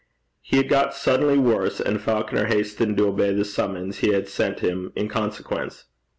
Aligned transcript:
He 0.41 0.57
had 0.57 0.67
got 0.67 0.95
suddenly 0.95 1.37
worse, 1.37 1.79
and 1.79 2.01
Falconer 2.01 2.45
hastened 2.45 2.97
to 2.97 3.05
obey 3.09 3.35
the 3.35 3.45
summons 3.45 3.99
he 3.99 4.13
had 4.13 4.27
sent 4.27 4.61
him 4.61 4.91
in 4.95 5.07
consequence. 5.07 5.85